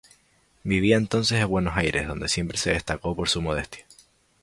Vivía 0.63 0.97
entonces 0.97 1.39
en 1.39 1.47
Buenos 1.47 1.77
Aires 1.77 2.07
donde 2.07 2.27
siempre 2.27 2.57
se 2.57 2.71
destacó 2.71 3.15
por 3.15 3.29
su 3.29 3.39
modestia. 3.39 3.85